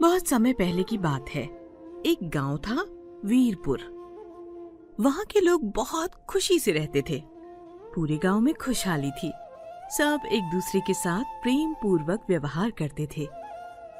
[0.00, 1.44] बहुत समय पहले की बात है।
[2.06, 2.84] एक गाँव था,
[3.24, 3.98] वीरपुर।
[5.00, 7.22] वहाँ के लोग बहुत खुशी से रहते थे।
[7.94, 9.32] पूरे गाँव में खुशहाली थी।
[9.90, 13.28] सब एक दूसरे के साथ प्रेम पूर्वक व्यवहार करते थे।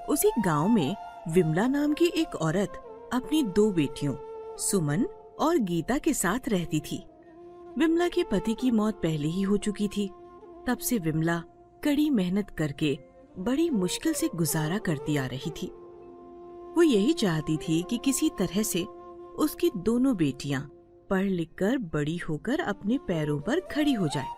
[0.09, 0.97] उसी गाँव में
[1.29, 2.69] विमला नाम की एक औरत
[3.13, 4.15] अपनी दो बेटियों,
[4.57, 5.05] सुमन
[5.41, 7.07] और गीता के साथ रहती थी।
[7.79, 10.09] विमला के पति की मौत पहले ही हो चुकी थी।
[10.67, 11.43] तब से विमला
[11.85, 12.99] कड़ी मेहनत करके
[13.39, 15.67] बड़ी मुश्किल से गुजारा करती आ रही थी।
[16.77, 18.85] वो यही चाहती थी कि किसी तरह से
[19.39, 20.63] उसकी दोनों बेटियाँ
[21.11, 24.29] पढ़ लिख कर बड़ी होकर अपने पैरों पर खड़ी हो जाए।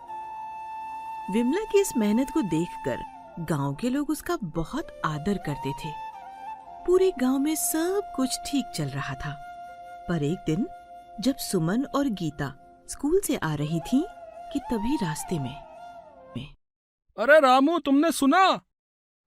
[1.33, 2.97] विमला की इस मेहनत को देखकर
[3.39, 5.91] गाँव के लोग उसका बहुत आदर करते थे।
[6.87, 9.37] पूरे गाँव में सब कुछ ठीक चल रहा था।
[10.09, 10.67] पर एक दिन
[11.19, 12.53] जब सुमन और गीता
[12.89, 14.03] स्कूल से आ रही थीं
[14.53, 15.55] कि तभी रास्ते में
[17.17, 18.61] अरे रामू, तुमने सुना?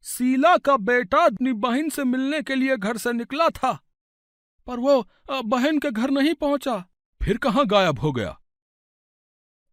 [0.04, 3.72] सीला का बेटा अपनी बहन से मिलने के लिए घर से निकला था
[4.66, 5.06] पर वो
[5.44, 6.76] बहन के घर नहीं पहुँचा।
[7.20, 8.30] फिर कहाँ गायब हो गया?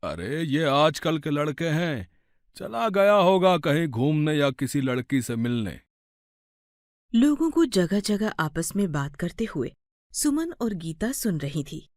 [0.03, 2.07] अरे ये आजकल के लड़के हैं।
[2.55, 5.79] चला गया होगा कहीं घूमने या किसी लड़की से मिलने।
[7.13, 9.73] लोगों को जगह जगह आपस में बात करते हुए
[10.13, 11.87] सुमन और गीता सुन रही थी।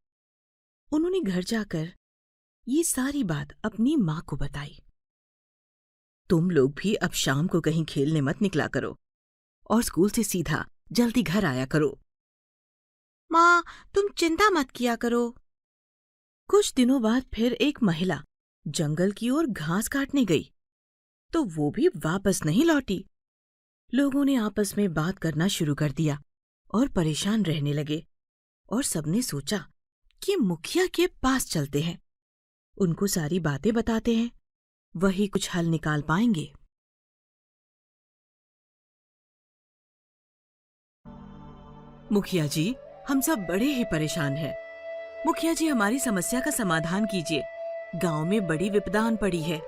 [0.92, 1.92] उन्होंने घर जाकर
[2.68, 4.78] ये सारी बात अपनी माँ को बताई।
[6.30, 8.96] तुम लोग भी अब शाम को कहीं खेलने मत निकला करो
[9.70, 11.98] और स्कूल से सीधा जल्दी घर आया करो।
[13.30, 15.36] माँ, तुम चिंता मत किया करो।
[16.50, 18.22] कुछ दिनों बाद फिर एक महिला
[18.66, 20.50] जंगल की ओर घास काटने गई
[21.32, 23.04] तो वो भी वापस नहीं लौटी।
[23.94, 26.20] लोगों ने आपस में बात करना शुरू कर दिया
[26.74, 28.04] और परेशान रहने लगे
[28.68, 29.58] और सबने सोचा
[30.22, 31.98] कि मुखिया के पास चलते हैं।
[32.78, 34.30] उनको सारी बातें बताते हैं
[34.94, 36.52] वही कुछ हल निकाल पाएँगे।
[42.12, 42.74] मुखिया जी,
[43.08, 44.54] हम सब बड़े ही परेशान हैं।
[45.26, 47.42] मुखिया जी, हमारी समस्या का समाधान कीजिए।
[48.02, 49.60] गाँव में बड़ी विपदान पड़ी है।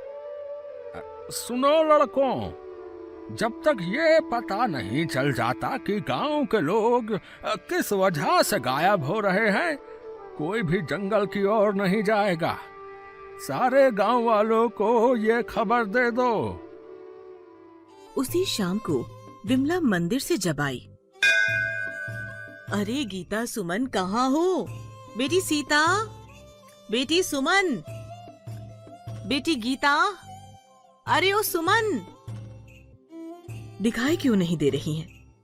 [1.31, 7.13] सुनो लड़कों, जब तक ये पता नहीं चल जाता कि गाँव के लोग
[7.47, 9.77] किस वजह से गायब हो रहे हैं,
[10.39, 12.57] कोई भी जंगल की ओर नहीं जाएगा।
[13.41, 16.61] सारे गाँव वालों को ये खबर दे दो।
[18.17, 19.07] उसी शाम को
[19.47, 20.89] विमला मंदिर से जब आई।
[22.73, 24.67] अरे गीता सुमन, कहाँ हो?
[25.19, 26.05] बेटी सीता?
[26.91, 27.83] बेटी सुमन?
[29.29, 30.15] बेटी गीता?
[31.07, 32.07] अरे ओ सुमन!
[33.83, 35.35] दिखाई क्यों नहीं दे रही हैं?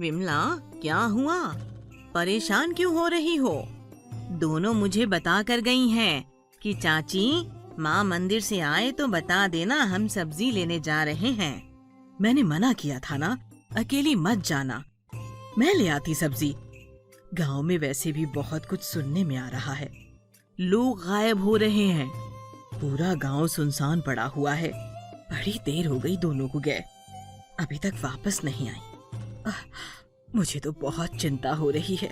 [0.00, 1.52] विमला, क्या हुआ?
[2.14, 3.68] परेशान क्यों हो रही हो?
[4.30, 6.29] दोनों मुझे बता कर गई हैं।
[6.62, 7.48] कि चाची,
[7.78, 11.70] माँ मंदिर से आए तो बता देना हम सब्ज़ी लेने जा रहे हैं।
[12.20, 14.84] मैंने मना किया था ना, अकेली मत जाना।
[15.58, 16.54] मैं ले आती सब्ज़ी।
[17.34, 19.92] गाँव में वैसे भी बहुत कुछ सुनने में आ रहा है।
[20.60, 22.08] लोग गायब हो रहे हैं।
[22.74, 24.72] पूरा गाँव सुनसान पड़ा हुआ है।
[25.32, 26.82] बड़ी देर हो गई दोनों को गए।
[27.60, 29.52] अभी तक वापस नहीं आई।
[30.36, 32.08] मुझे तो बहुत चिंता हो रही है।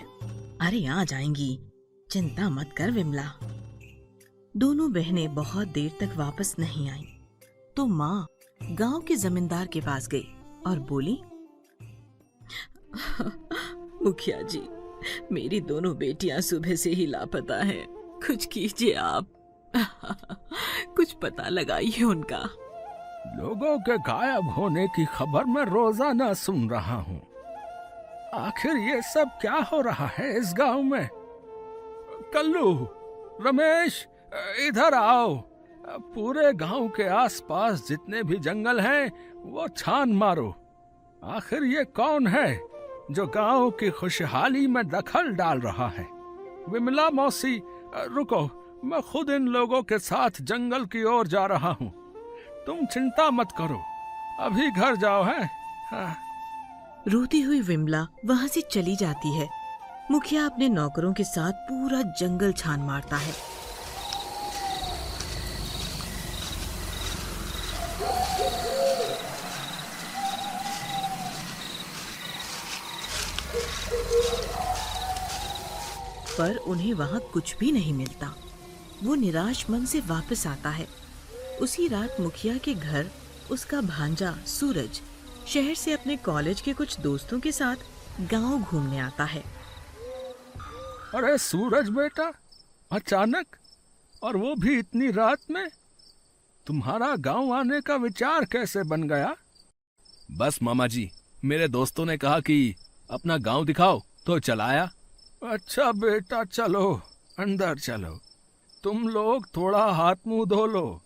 [0.61, 1.61] अरे आ जाएँगी।
[2.11, 3.48] चिंता मत कर विमला।
[4.57, 7.05] दोनों बहनें बहुत देर तक वापस नहीं आईं।
[7.77, 8.27] तो माँ
[8.63, 10.27] गाँव के जमींदार के पास गई
[10.67, 11.23] और बोली,
[14.05, 14.63] मुखिया जी,
[15.33, 17.87] मेरी दोनों बेटियाँ सुबह से ही लापता हैं।
[18.27, 19.29] कुछ कीजिए आप।
[20.97, 22.39] कुछ पता लगाइए उनका।
[23.37, 27.21] लोगों के गायब होने की खबर मैं रोज़ाना सुन रहा हूँ।
[28.35, 31.09] आखिर ये सब क्या हो रहा है इस गाँव में?
[32.35, 32.89] कल्लू,
[33.41, 35.37] रमेश इधर आओ।
[35.89, 40.55] पूरे गाँव के आसपास जितने भी जंगल हैं, वो छान मारो।
[41.25, 42.61] आखिर ये कौन है
[43.11, 46.07] जो गाँव की खुशहाली में दखल डाल रहा है?
[46.69, 47.63] विमला मौसी,
[47.95, 51.93] रुको, मैं खुद इन लोगों के साथ जंगल की ओर जा रहा हूँ।
[52.67, 53.83] तुम चिंता मत करो।
[54.41, 55.51] अभी घर जाओ, है?
[55.91, 56.17] हाँ।
[57.09, 59.49] रोती हुई विमला वहाँ से चली जाती है।
[60.11, 63.58] मुखिया अपने नौकरों के साथ पूरा जंगल छान मारता है।
[76.39, 78.35] पर उन्हें वहाँ कुछ भी नहीं मिलता।
[79.03, 80.87] वो निराश मन से वापस आता है।
[81.61, 83.11] उसी रात मुखिया के घर
[83.51, 85.01] उसका भांजा सूरज
[85.49, 87.77] शहर से अपने कॉलेज के कुछ दोस्तों के साथ
[88.21, 89.43] गाँव घूमने आता है।
[91.15, 92.33] अरे सूरज बेटा
[92.93, 93.47] अचानक?
[94.23, 95.69] और वो भी इतनी रात में?
[96.67, 99.35] तुम्हारा गाँव आने का विचार कैसे बन गया?
[100.31, 101.11] बस मामा जी
[101.45, 102.75] मेरे दोस्तों ने कहा कि
[103.11, 104.91] अपना गाँव दिखाओ तो चलाया।
[105.43, 107.01] अच्छा बेटा चलो
[107.39, 108.19] अंदर चलो।
[108.85, 111.01] तुम लोग थोड़ा हाथ मुँह धो लो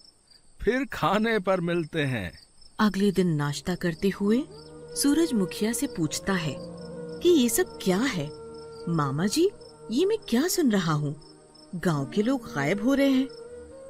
[0.61, 2.32] फिर खाने पर मिलते हैं।
[2.81, 4.43] अगले दिन नाश्ता करते हुए
[5.02, 6.55] सूरज मुखिया से पूछता है
[7.23, 8.31] कि ये सब क्या है?
[8.88, 9.50] मामा जी
[9.90, 11.14] ये मैं क्या सुन रहा हूँ?
[11.75, 13.29] गाँव के लोग गायब हो रहे हैं।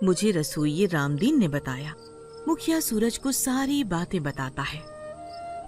[0.05, 1.95] मुझे रसोई रामदीन ने बताया।
[2.49, 4.83] मुखिया सूरज को सारी बातें बताता है।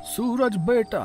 [0.06, 1.04] सूरज बेटा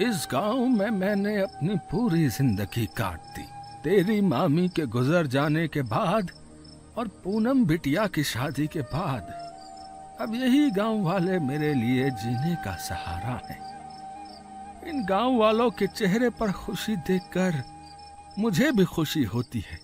[0.00, 3.42] इस गाँव में मैंने अपनी पूरी ज़िंदगी काट दी।
[3.84, 6.30] तेरी मामी के गुजर जाने के बाद
[6.98, 9.32] और पूनम बिटिया की शादी के बाद,
[10.20, 13.58] अब यही गाँव वाले मेरे लिए जीने का सहारा है।
[14.90, 17.62] इन गाँव वालों के चेहरे पर खुशी देखकर
[18.38, 19.80] मुझे भी खुशी होती है।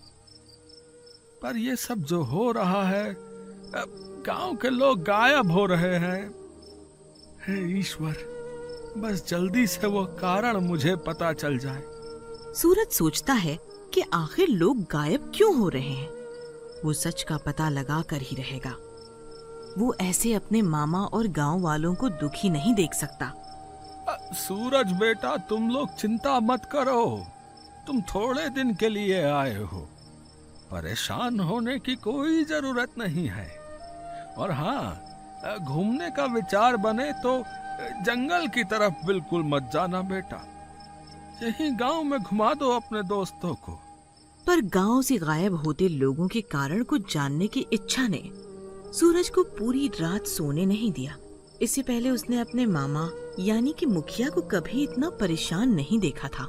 [1.43, 6.25] पर ये सब जो हो रहा है, अब गाँव के लोग गायब हो रहे हैं।
[7.47, 8.38] हे ईश्वर।
[8.97, 11.83] बस जल्दी से वो कारण मुझे पता चल जाए।
[12.55, 13.59] सूरज सोचता है
[13.95, 16.09] कि आखिर लोग गायब क्यों हो रहे हैं?
[16.85, 18.71] वो सच का पता लगा कर ही रहेगा।
[19.79, 23.33] वो ऐसे अपने मामा और गाँव वालों को दुखी नहीं देख सकता।
[24.33, 27.27] सूरज बेटा तुम लोग चिंता मत करो।
[27.87, 29.79] तुम थोड़े दिन के लिए आए हो।
[30.71, 33.49] परेशान होने की कोई ज़रूरत नहीं है।
[34.39, 35.05] और हाँ
[35.61, 37.45] घूमने का विचार बने तो
[37.81, 40.45] जंगल की तरफ़ बिल्कुल मत जाना बेटा।
[41.43, 43.73] यही गाँव में घुमा दो अपने दोस्तों को।
[44.47, 48.23] पर गाँव से गायब होते लोगों के कारण को जानने की इच्छा ने
[48.93, 51.17] सूरज को पूरी रात सोने नहीं दिया।
[51.63, 53.09] इससे पहले उसने अपने मामा,
[53.39, 56.45] यानी कि मुखिया को कभी इतना परेशान नहीं देखा था।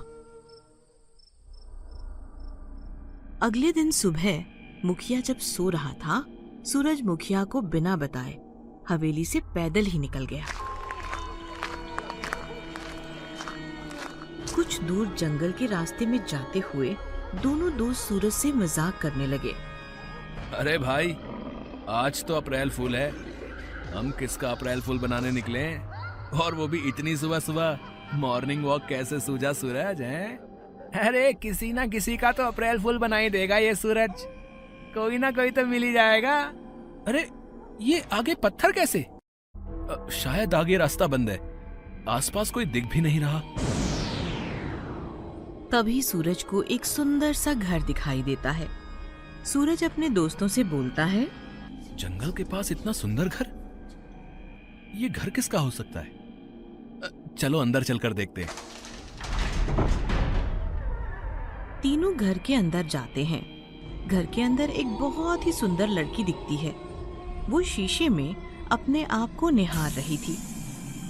[3.41, 4.43] अगले दिन सुबह
[4.85, 6.25] मुखिया जब सो रहा था,
[6.65, 8.37] सूरज मुखिया को बिना बताए
[8.89, 10.45] हवेली से पैदल ही निकल गया।
[14.89, 16.95] दूर जंगल के रास्ते में जाते हुए
[17.35, 19.53] दोनों दोस्त सूरज से मज़ाक करने लगे।
[20.53, 21.15] अरे भाई,
[21.89, 23.09] आज तो अप्रैल फूल है।
[23.93, 25.63] हम किसका अप्रैल फूल बनाने निकले
[26.39, 27.79] और वो भी इतनी सुबह सुबह
[28.15, 30.27] मॉर्निंग वॉक कैसे सूझा सूरज, है?
[30.97, 34.25] अरे, किसी ना किसी का तो अप्रैल फूल बनाई देगा ये सूरज।
[34.93, 36.35] कोई ना कोई तो मिल ही जाएगा।
[37.07, 37.27] अरे,
[37.81, 39.05] ये आगे पत्थर कैसे?
[40.13, 41.39] शायद आगे रास्ता बंद है।
[42.09, 43.41] आसपास कोई दिख भी नहीं रहा।
[45.71, 48.67] तभी सूरज को एक सुंदर सा घर दिखाई देता है।
[49.45, 51.25] सूरज अपने दोस्तों से बोलता है
[51.95, 53.47] जंगल के पास इतना सुंदर घर?
[54.95, 56.11] ये घर किसका हो सकता है?
[57.35, 58.49] चलो अंदर चलकर देखते हैं।
[61.81, 63.41] तीनों घर के अंदर जाते हैं।
[64.07, 66.71] घर के अंदर एक बहुत ही सुंदर लड़की दिखती है।
[67.49, 68.35] वो शीशे में
[68.71, 70.37] अपने आप को निहार रही थी।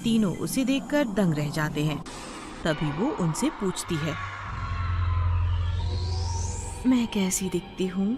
[0.03, 2.03] तीनों उसे देखकर दंग रह जाते हैं।
[2.63, 4.28] तभी वो उनसे पूछती है
[6.87, 8.17] मैं कैसी दिखती हूँ?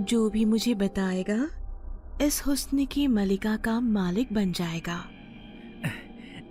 [0.00, 1.46] जो भी मुझे बताएगा
[2.22, 4.96] इस हुस्न की मलिका का मालिक बन जाएगा।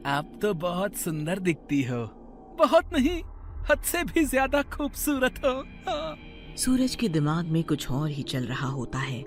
[0.05, 2.05] आप तो बहुत सुंदर दिखती हो।
[2.59, 3.21] बहुत नहीं
[3.71, 5.53] हद से भी ज़्यादा खूबसूरत हो।
[5.87, 6.15] हाँ।
[6.57, 9.23] सूरज के दिमाग में कुछ और ही चल रहा होता है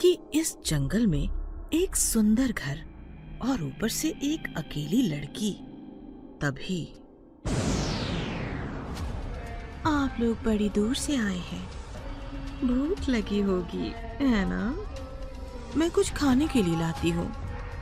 [0.00, 1.22] कि इस जंगल में
[1.74, 2.84] एक सुंदर घर
[3.42, 5.52] और ऊपर से एक अकेली लड़की।
[6.42, 6.82] तभी
[10.20, 11.70] लोग बड़ी दूर से आए हैं।
[12.64, 14.76] भूख लगी होगी, है ना?
[15.76, 17.32] मैं कुछ खाने के लिए लाती हूँ।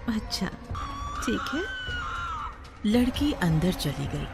[0.09, 0.47] अच्छा
[1.27, 1.63] ठीक है।
[2.87, 4.27] लड़की अंदर चली गई।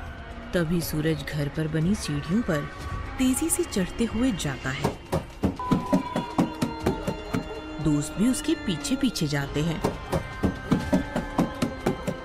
[0.55, 2.61] तभी सूरज घर पर बनी सीढ़ियों पर
[3.19, 4.99] तेज़ी से चढ़ते हुए जाता है।
[7.85, 9.83] दोस्त भी उसके पीछे पीछे जाते हैं।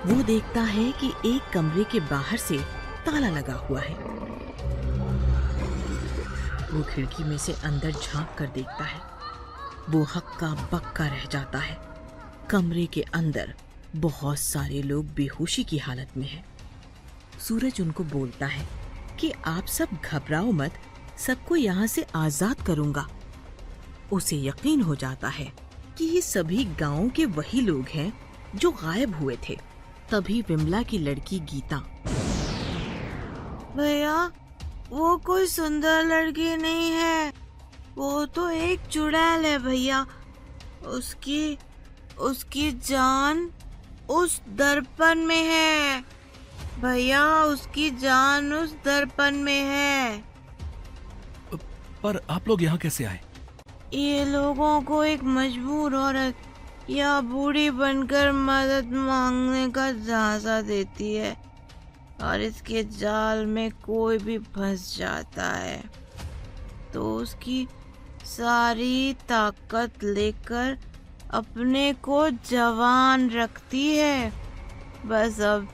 [0.06, 2.58] वो देखता है कि एक कमरे के बाहर से
[3.06, 4.07] ताला लगा हुआ है।
[6.78, 9.00] वो खिड़की में से अंदर झाँक कर देखता है।
[9.90, 11.78] वो हक्का बक्का रह जाता है।
[12.50, 13.54] कमरे के अंदर
[13.96, 16.44] बहुत सारे लोग बेहोशी की हालत में हैं।
[17.38, 18.66] सूरज उनको बोलता है
[19.20, 20.72] कि आप सब घबराओ मत,
[21.18, 23.06] सबको यहाँ से आज़ाद करूँगा।
[24.12, 25.52] उसे यकीन हो जाता है
[25.98, 28.12] कि ये सभी गाँव के वही लोग हैं
[28.54, 29.58] जो गायब हुए थे।
[30.10, 31.78] तभी विमला की लड़की गीता,
[33.76, 34.30] भैया
[34.90, 37.32] वो कोई सुंदर लड़की नहीं है।
[37.96, 40.06] वो तो एक चुड़ैल है भैया।
[40.86, 41.58] उसकी
[42.18, 43.50] उसकी जान
[44.10, 46.00] उस दर्पण में है।
[46.80, 50.24] भैया उसकी जान उस दर्पण में है।
[52.02, 53.20] पर आप लोग यहाँ कैसे आए?
[53.94, 56.34] ये लोगों को एक मजबूर औरत
[56.90, 61.47] या बूढ़ी बनकर मदद मांगने का झांसा देती है।
[62.22, 65.82] और इसके जाल में कोई भी फंस जाता है।
[66.94, 67.66] तो उसकी
[68.26, 70.78] सारी ताकत लेकर
[71.30, 74.32] अपने को जवान रखती है।
[75.06, 75.68] बस अब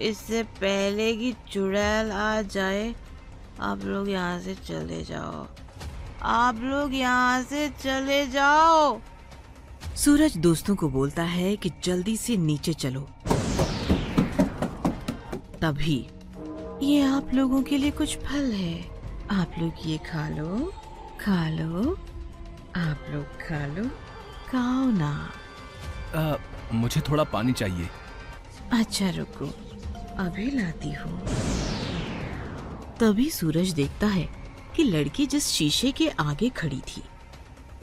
[0.00, 2.94] इससे पहले कि चुड़ैल आ जाए,
[3.60, 5.46] आप लोग यहाँ से चले जाओ।
[6.22, 9.00] आप लोग यहाँ से चले जाओ।
[9.96, 13.08] सूरज दोस्तों को बोलता है कि जल्दी से नीचे चलो।
[15.62, 16.06] तभी।
[16.82, 18.80] ये आप लोगों के लिए कुछ फल है।
[19.30, 20.72] आप लोग ये खा लो
[21.20, 21.92] खा लो
[22.76, 23.84] आप लोग खा लो।
[24.50, 25.10] खाओ ना।
[26.16, 26.36] आ,
[26.72, 27.88] मुझे थोड़ा पानी चाहिए।
[28.72, 29.46] अच्छा रुको।
[30.24, 31.20] अभी लाती हूँ।
[33.00, 34.28] तभी सूरज देखता है
[34.76, 37.02] कि लड़की जिस शीशे के आगे खड़ी थी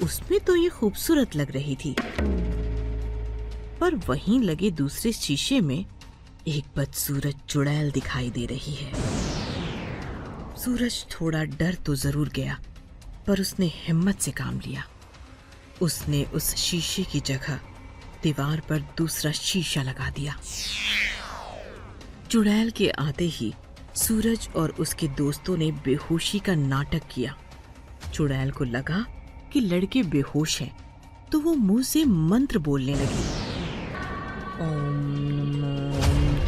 [0.04, 1.96] उसमें तो ये खूबसूरत लग रही थी।
[3.80, 5.86] पर वहीं लगे दूसरे शीशे में
[6.48, 8.92] एक बदसूरत चुड़ैल दिखाई दे रही है।
[10.58, 12.58] सूरज थोड़ा डर तो ज़रूर गया,
[13.28, 14.84] पर उसने हिम्मत से काम लिया।
[15.82, 17.60] उसने उस शीशे की जगह
[18.24, 20.36] दीवार पर दूसरा शीशा लगा दिया।
[22.32, 23.54] चुड़ैल के आते ही
[23.98, 27.36] सूरज और उसके दोस्तों ने बेहोशी का नाटक किया।
[28.14, 29.06] चुड़ैल को लगा
[29.54, 30.76] कि लड़के बेहोश हैं
[31.32, 33.26] तो वो मुँह से मंत्र बोलने लगी।
[34.64, 35.57] ओम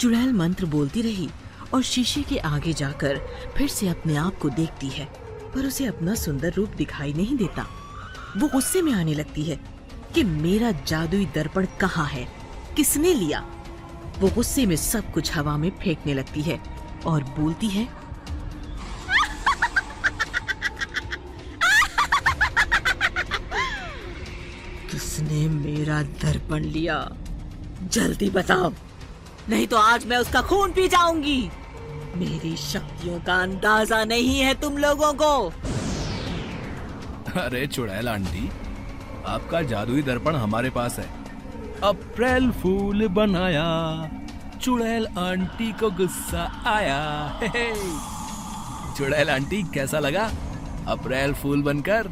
[0.00, 1.28] चुड़ैल मंत्र बोलती रही
[1.74, 3.20] और शीशे के आगे जाकर
[3.56, 5.04] फिर से अपने आप को देखती है,
[5.54, 7.66] पर उसे अपना सुंदर रूप दिखाई नहीं देता।
[8.36, 9.60] वो गुस्से में आने लगती है
[10.14, 12.28] कि मेरा जादुई दर्पण कहाँ है?
[12.76, 13.46] किसने लिया?
[14.18, 16.60] वो गुस्से में सब कुछ हवा में फेंकने लगती है
[17.06, 17.88] और बोलती है
[25.28, 26.96] किसने मेरा दर्पण लिया।
[27.92, 28.72] जल्दी बताओ।
[29.48, 31.40] नहीं तो आज मैं उसका खून पी जाऊँगी।
[32.16, 35.32] मेरी शक्तियों का अंदाज़ा नहीं है तुम लोगों को।
[37.40, 38.50] अरे चुड़ैल आंटी
[39.26, 41.06] आपका जादुई दर्पण हमारे पास है।
[41.84, 43.66] अप्रैल फूल बनाया
[44.62, 47.00] चुड़ैल आंटी को गुस्सा आया।
[47.42, 47.72] हे हे।
[48.96, 50.30] चुड़ैल आंटी कैसा लगा?
[50.88, 52.10] अप्रैल फूल बनकर।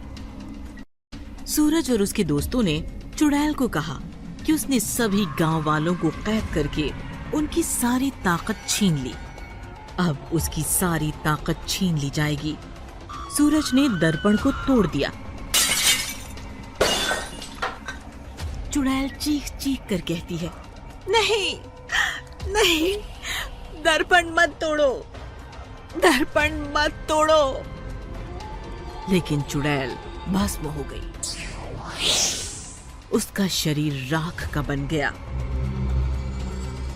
[1.47, 2.79] सूरज और उसके दोस्तों ने
[3.19, 3.99] चुड़ैल को कहा
[4.47, 6.91] कि उसने सभी गाँव वालों को कैद करके
[7.35, 9.15] उनकी सारी ताकत छीन ली।
[10.01, 12.57] अब उसकी सारी ताकत छीन ली जाएगी।
[13.37, 15.11] सूरज ने दर्पण को तोड़ दिया।
[18.73, 20.51] चुड़ैल चीख चीख कर कहती है,
[21.09, 21.59] नहीं
[22.53, 22.95] नहीं,
[23.83, 24.93] दर्पण मत तोड़ो,
[25.99, 27.45] दर्पण मत तोड़ो।
[29.11, 29.97] लेकिन चुड़ैल
[30.29, 31.03] भस्म हो गई।
[33.13, 35.15] उसका शरीर राख का बन गया।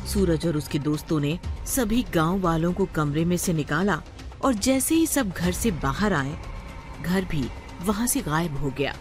[0.07, 4.02] सूरज और उसके दोस्तों ने सभी गाँव वालों को कमरे में से निकाला
[4.45, 6.38] और जैसे ही सब घर से बाहर आए,
[7.02, 7.45] घर भी
[7.83, 8.95] वहाँ से गायब हो गया।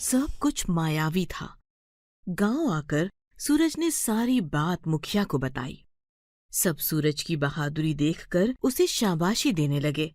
[0.00, 1.54] सब कुछ मायावी था।
[2.28, 5.84] गाँव आकर सूरज ने सारी बात मुखिया को बताई।
[6.52, 10.14] सब सूरज की बहादुरी देखकर उसे शाबाशी देने लगे।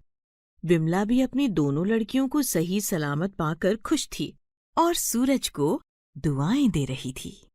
[0.65, 4.37] विमला भी अपनी दोनों लड़कियों को सही सलामत पाकर खुश थी।
[4.77, 5.81] और सूरज को
[6.17, 7.47] दुआएँ दे रही थी।